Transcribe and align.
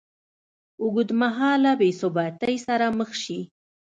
ه 0.03 0.03
اوږدمهاله 0.83 1.71
بېثباتۍ 1.81 2.55
سره 2.67 2.85
مخ 2.97 3.09
شي 3.23 3.39